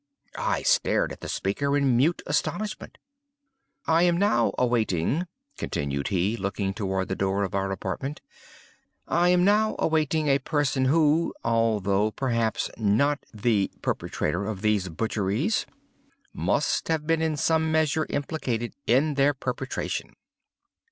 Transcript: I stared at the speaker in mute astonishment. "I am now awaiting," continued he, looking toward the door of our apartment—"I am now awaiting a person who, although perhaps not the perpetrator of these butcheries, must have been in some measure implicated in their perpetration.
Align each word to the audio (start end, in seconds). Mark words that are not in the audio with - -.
I 0.35 0.63
stared 0.63 1.11
at 1.11 1.19
the 1.21 1.29
speaker 1.29 1.77
in 1.77 1.95
mute 1.95 2.23
astonishment. 2.25 2.97
"I 3.85 4.01
am 4.01 4.17
now 4.17 4.51
awaiting," 4.57 5.27
continued 5.59 6.07
he, 6.07 6.35
looking 6.35 6.73
toward 6.73 7.07
the 7.07 7.15
door 7.15 7.43
of 7.43 7.53
our 7.53 7.71
apartment—"I 7.71 9.29
am 9.29 9.45
now 9.45 9.75
awaiting 9.77 10.27
a 10.27 10.39
person 10.39 10.85
who, 10.85 11.35
although 11.43 12.09
perhaps 12.09 12.67
not 12.77 13.19
the 13.31 13.69
perpetrator 13.83 14.43
of 14.47 14.63
these 14.63 14.89
butcheries, 14.89 15.67
must 16.33 16.87
have 16.87 17.05
been 17.05 17.21
in 17.21 17.37
some 17.37 17.71
measure 17.71 18.07
implicated 18.09 18.73
in 18.87 19.13
their 19.13 19.35
perpetration. 19.35 20.15